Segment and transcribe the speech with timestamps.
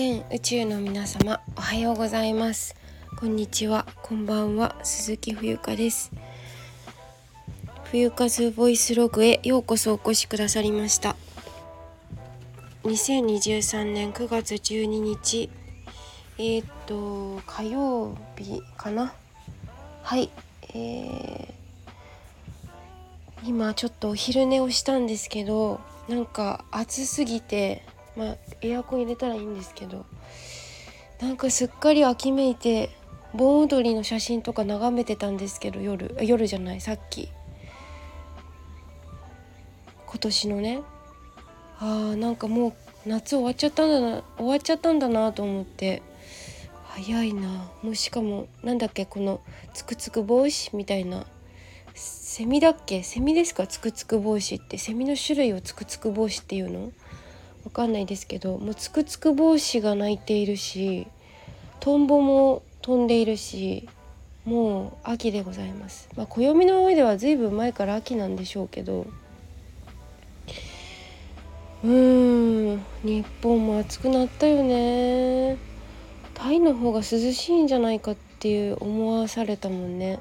[0.00, 2.76] 全宇宙の皆様おはようございます。
[3.18, 3.84] こんにちは。
[4.00, 4.76] こんばんは。
[4.84, 6.12] 鈴木冬香です。
[7.82, 11.16] 冬風ボイスログへようこそお越しくださりました。
[12.84, 15.50] 2023年9月12日
[16.38, 19.12] えー、っと火曜日かな？
[20.04, 20.30] はい。
[20.74, 27.82] えー、今ちょっとお昼寝をしたんですけどなんか暑すぎて
[28.18, 30.04] まあエアコン入れたらいいんですけど
[31.20, 32.90] なんかすっかり秋めいて
[33.34, 37.28] 盆踊りの写真とか眺めてたんですけど夜夜じゃないさっき。
[40.06, 40.80] 今年のね。
[41.78, 42.72] あーなんかもう
[43.06, 46.02] 夏終わっちゃったんだな終わっちゃったんだなと思って。
[46.86, 47.70] 早いな。
[47.82, 49.42] もうしかもなんだっけこの
[49.74, 51.26] つくつく帽子みたいな。
[51.94, 53.02] セミだっけ？
[53.02, 53.66] セミですか？
[53.66, 54.78] つくつく帽子って。
[54.78, 56.90] セミの種類をつくつく帽子っていうの？
[57.64, 61.06] わかんないですけどもうつくつく帽子が鳴いているし
[61.80, 63.88] トンボも飛んでいるし
[64.44, 66.08] もう秋でございます。
[66.16, 69.06] まあ、暦の上ではずいぶん前から秋なんでしょうけど
[71.84, 75.56] うーん日本も暑くなったよね。
[76.34, 80.18] タイの方が涼しいんじゃないかっていう思わされたもんね。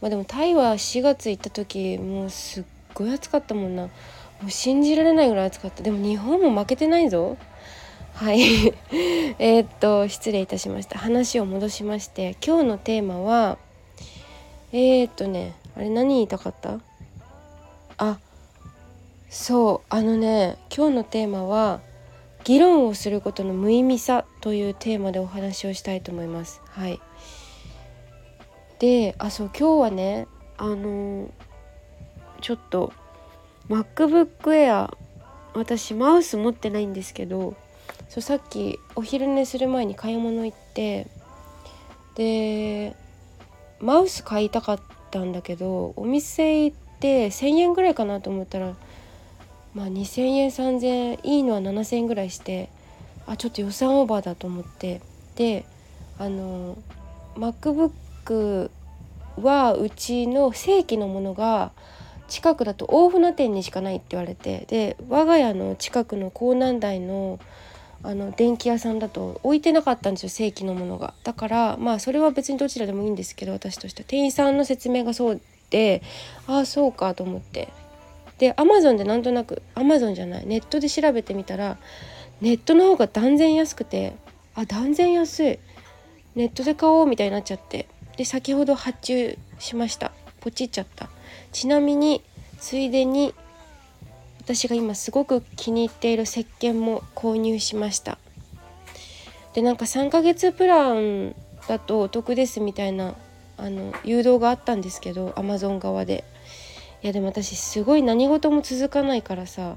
[0.00, 3.88] まあでもタイは4月行った時もうすっごい暑かったもんな。
[4.44, 5.82] もう信じられないぐらい暑かった。
[5.82, 7.38] でも日本も負けてないぞ。
[8.12, 8.74] はい。
[9.40, 10.98] えっと失礼いたしました。
[10.98, 13.56] 話を戻しまして今日のテーマは
[14.70, 16.78] えー、っとねあれ何言いたかった？
[17.96, 18.18] あ
[19.30, 19.86] そう。
[19.88, 21.80] あのね今日のテーマは
[22.44, 26.60] 議論をすることの無意味さというテーマでお話をしたいと思います。
[26.66, 27.00] はい。
[28.78, 30.26] で、あそう今日はね
[30.58, 31.30] あの
[32.42, 32.92] ちょっと
[33.68, 34.96] MacBook Air
[35.54, 37.54] 私マウス持ってないんですけど
[38.08, 41.06] そうさっきお昼寝する前に買い物行って
[42.14, 42.94] で
[43.80, 44.80] マウス買いたかっ
[45.10, 48.74] たんだけどお店行って1,000円ぐらいかなと思ったら
[49.74, 52.68] まあ2,000円3,000円いいのは7,000円ぐらいして
[53.26, 55.00] あちょっと予算オーバーだと思って
[55.36, 55.64] で
[56.18, 56.76] あの
[57.36, 58.70] MacBook
[59.40, 61.72] はうちの正規のものが
[62.34, 67.38] 近くだと大船店にしかないって言われてで我が家の近くの港南台の
[68.02, 71.14] あの電気屋さんだと置いてなかったんですよ正規のものが。
[71.22, 74.08] だからまあそれは別にどちらでもいいんですけど私としては。
[74.08, 75.40] 店員さんの説明がそう
[75.70, 76.02] で
[76.48, 77.68] ああそうかと思って。
[78.38, 81.78] でアマゾンでなんとなくアマゾンじゃないネットで調べてみたら
[82.40, 84.16] ネットの方が断然安くて
[84.56, 85.58] あ断然安い。
[86.34, 87.86] ネットで買おうみたいになっちゃって。
[88.16, 90.10] で先ほど発注しました。
[90.40, 91.08] ポチっちゃった。
[91.54, 92.22] ちなみに
[92.58, 93.32] ついでに
[94.40, 98.18] 私が今すごく気に入っている石鹸も購入しました。
[99.54, 101.34] でなんか3ヶ月プラン
[101.68, 103.14] だとお得ですみたいな
[103.56, 106.24] あの誘導があったんですけどアマゾン側で。
[107.02, 109.76] いやでも私すごい何事も続かないからさ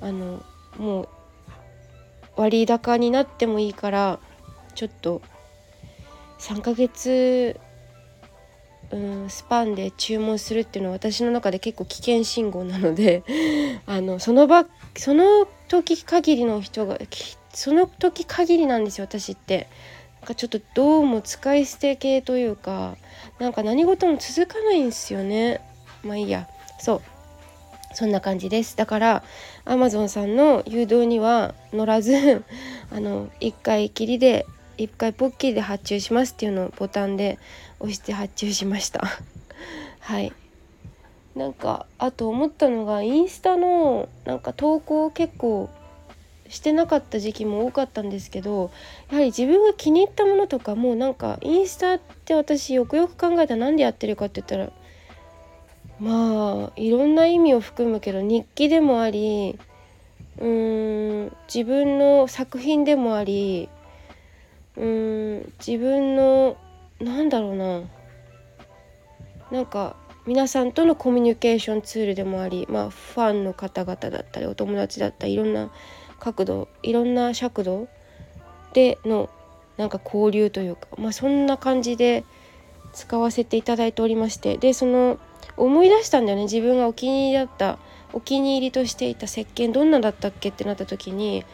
[0.00, 0.42] あの
[0.76, 1.08] もう
[2.36, 4.18] 割高になってもいいから
[4.74, 5.22] ちょっと
[6.40, 7.58] 3ヶ月
[8.92, 13.22] うんスパンで注文するっていうのは私の中で結構危険信号なので
[13.86, 16.98] あのその場その時限りの人が
[17.52, 19.68] その時限りなんですよ私って。
[20.20, 22.96] なんかちょっとどうも使い捨て系というか
[23.38, 25.62] なんか何事も続かないんですよね。
[26.02, 26.46] まあいいや。
[26.78, 27.02] そう。
[27.92, 28.76] そんな感じです。
[28.76, 29.22] だから
[29.64, 32.44] アマゾンさんの誘導には乗らず
[32.92, 34.46] あの1回きりで
[34.80, 37.38] 1回ポッキーで発注しますっていうのをボタンで
[37.80, 39.02] 押して発注しました。
[40.00, 40.32] はい。
[41.34, 45.68] なんかあと思ったのがインスタのなんか投稿結構
[46.48, 48.72] してなかった時期も多かったんですけど
[49.10, 54.72] やはり自分が気に入ったものとかもうなんかインスタって私よくよく考えたら何でやってるかって言ったら
[56.00, 59.56] まあいろんな意味を含むけど日記でもあり
[60.38, 63.68] うーん自分の作品でもあり
[64.76, 66.56] うーん自分の
[67.00, 67.82] なんだろうな
[69.50, 69.96] なんか
[70.26, 75.70] 皆さんとのコミュニケーションツールでもあり、まあ、ファンの方々だったりお友達だったりいろんな
[76.18, 77.88] 角度いろんな尺度
[78.74, 79.30] での
[79.76, 82.24] なんか交流というか、まあ、そんな感じで
[82.92, 85.18] 使わせていただいておりましてでその
[85.56, 86.44] 思い出したんだよね。
[86.44, 87.78] 自分がお気に入りだった
[88.12, 91.44] お気に入りとしていた石鹸どんなだったっけってなった時に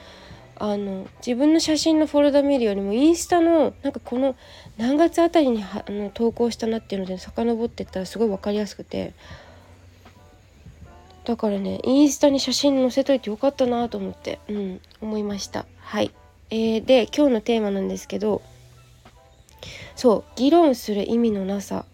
[0.59, 4.37] あの自分の写真のフォルダ見るよりもインスタのなんかこの
[4.77, 9.13] 何月あたりにあの投稿したなっていうので遡ってったらすごい分かりやすくて。
[11.25, 15.67] だからねインスタに写真載せといてよかったなと思ってうん思いました。
[15.81, 16.13] はい。
[16.51, 18.43] えー、で今日のテーマなんですけど
[19.97, 21.85] そう議論する意味のなさ。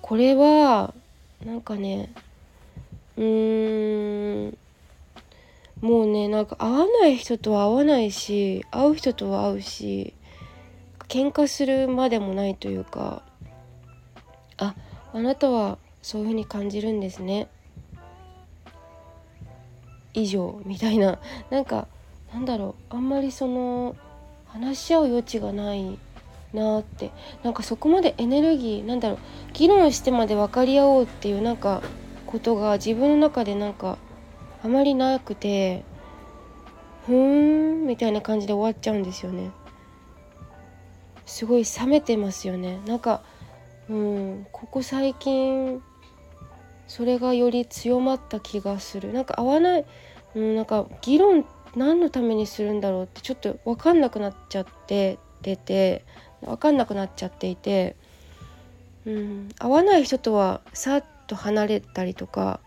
[0.00, 0.94] これは
[1.44, 2.10] なんかね
[3.16, 4.58] うーん
[5.80, 10.14] もうねなんか会わない人とは会わないし会う人とは会うし
[11.08, 13.22] 喧嘩するまでもないというか
[14.58, 14.74] あ
[15.12, 17.48] あなたはそういうふうに感じるんですね。
[20.14, 21.18] 以上みたいな。
[21.50, 21.86] なんか
[22.32, 22.94] なんだろう。
[22.94, 23.96] あんまりその
[24.46, 25.98] 話し合う余地がない
[26.52, 27.10] なって。
[27.42, 29.18] なんかそこまでエネルギーなんだろう。
[29.52, 31.82] 議論してまで分かり合おうっていうなんか
[32.26, 33.98] ことが自分の中でなんか
[34.62, 35.82] あまりなくて
[37.06, 39.50] ふーんみたいな感じで終わっちゃうんですよね。
[41.26, 42.80] すごい冷めてますよね。
[42.86, 43.22] なんか
[43.88, 45.82] うんここ最近
[46.86, 49.12] それがより強まった気がする。
[49.12, 49.84] なんか合わない、
[50.34, 51.44] うん、なんか議論
[51.76, 56.04] 何のためにするんだろうってちょっと分かんなくなっちゃって出て
[56.42, 57.96] 分かんなくなっちゃっていて、
[59.06, 62.60] うん、合わない人とはさっと離れたりとか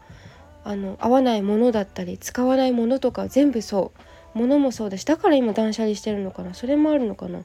[0.64, 4.00] あの合わないものだったり使わないものとか全部そう。
[4.34, 6.56] ものもそうだしだから今断捨離してるのかな。
[6.56, 7.42] それもあるのかな。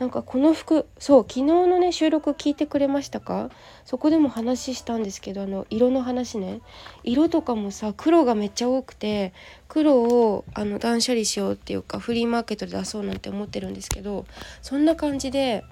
[0.00, 3.50] なんかこの服そう昨日のね収録聞いてくれましたか？
[3.84, 6.60] そこでも話したんですけどあの色の話ね。
[7.04, 9.32] 色とかもさ黒がめっちゃ多くて
[9.68, 14.26] 黒をあの断捨離しようっていうかフリーマーケットで出そうなんて思ってるんですけど
[14.60, 15.62] そんな感じで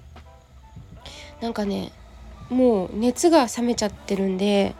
[1.41, 1.91] なんかね
[2.47, 4.75] もう熱が冷めちゃってるんで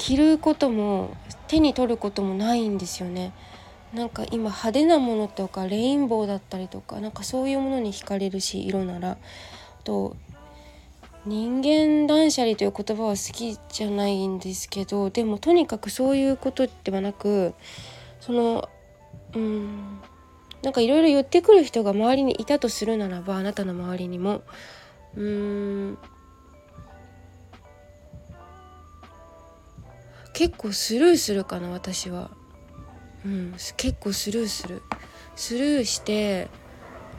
[0.00, 1.14] 着ることも
[1.46, 3.34] 手に取ることもないんですよね。
[3.92, 9.18] なんか今派手なものとかレインボーだったりとかなんかそういうものに惹かれるし色なら。
[9.84, 10.16] と
[11.26, 17.52] 人間断捨離という言葉は好きじゃないんですけどでもとにかくそういうことではなく
[18.20, 18.70] その
[19.34, 20.00] うん
[20.62, 24.42] なんかいろいろ言ってくる人が周りにいたとするならばあなたの周りにも。
[25.14, 25.98] うーん。
[30.40, 32.30] 結構スルーするかな私は。
[33.26, 34.80] うん、結構スルーする。
[35.36, 36.48] スルーして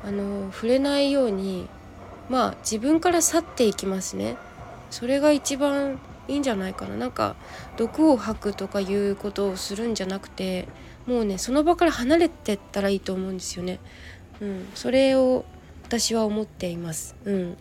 [0.03, 1.69] あの触れないように
[2.29, 4.37] まあ自分から去っていきますね。
[4.89, 6.95] それが一番いいんじゃないかな。
[6.95, 7.35] なんか
[7.77, 10.67] 毒を吐くとかいうことをするんじゃなくて
[11.05, 13.79] もうねその場から離れてったらいいと思うんですよね。
[14.39, 15.45] うんそれを
[15.83, 17.15] 私は思っています。
[17.25, 17.57] うん。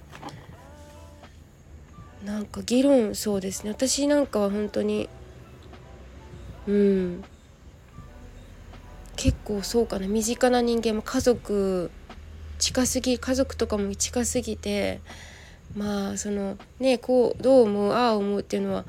[2.24, 3.70] なんか議論そうですね。
[3.72, 5.10] 私なんかは本当に
[6.66, 7.24] うん。
[9.16, 10.08] 結構そうかな。
[10.08, 11.90] 身近な人間も家族
[12.58, 15.00] 近すぎ家族とかも近すぎて
[15.74, 18.84] まあそのねこうどう思うああ思うっていうのは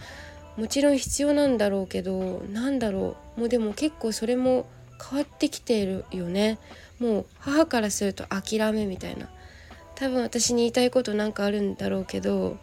[0.57, 3.39] もちろん必要なんだろうけどなんだろう。
[3.39, 4.67] もうでも結構それも
[5.01, 6.59] 変わってきてるよね。
[6.99, 9.29] もう母からすると諦めみたいな。
[9.95, 12.57] 多分私に言いたいことなんかあるんだろうけど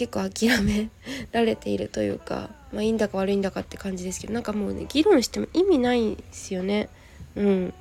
[0.00, 0.88] 結構諦め
[1.30, 6.88] られているというかまあいいんだか悪いんだかって感じですけどなんかもうね議論しても意味ないですよね。
[7.36, 7.74] うん。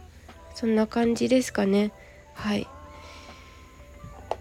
[0.54, 1.94] そんな感じですかね。
[2.34, 2.68] はい。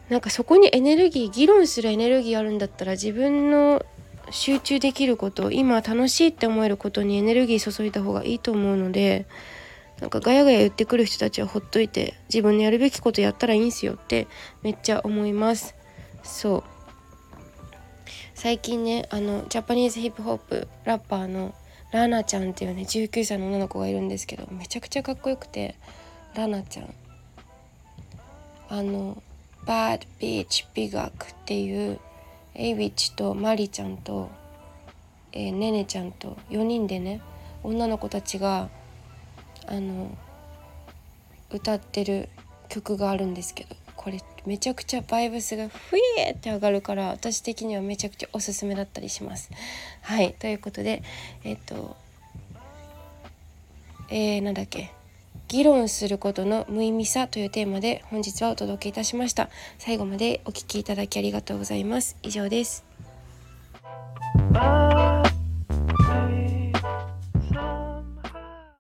[0.09, 3.87] なんかそこにエネルギー議論するエネルギーあるんだったら自分の
[4.33, 9.27] 集中できること今楽しいって思えることにエネルギー注いだ方がいいと思うので
[10.01, 14.27] なんかガヤガヤ言ってくる人たちはほっといて自分のやるべきことやったらいいんすよって
[14.63, 15.77] めっちゃ思います。
[16.25, 16.78] そう。
[18.39, 21.57] 最近ねあのジャパニーズヒップホップラッパーの
[21.91, 25.75] ラナちゃんっていうね19歳の女の子がいるんですけどめちゃくちゃかっこよくて
[26.37, 26.95] ラナちゃん。
[28.69, 29.21] あの
[29.67, 31.99] 「Bad Beach 美学」っていう
[32.55, 34.31] エイビッチとマリちゃんと、
[35.33, 37.21] えー、ネネちゃんと4人でね
[37.65, 38.69] 女の子たちが
[39.67, 40.17] あの
[41.51, 42.29] 歌ってる
[42.69, 49.51] 曲があるんですけどこれめちゃくちゃバイブスがふえって上がるから私的にはめちゃくちゃおすすめだったりします。
[50.01, 51.03] はいということで
[51.45, 51.97] えっと
[54.09, 54.91] えー、なんだっけ。
[55.49, 59.51] 議論することの無意味さというテーマで本日はお届けいたしました。
[59.79, 62.17] 最後までお聴きいただきありがとうございます。
[62.23, 62.85] 以上です。